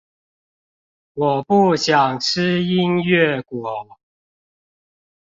[1.13, 3.99] 我不想吃音樂果